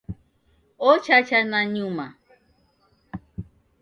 [0.89, 2.05] Ochacha nanyuma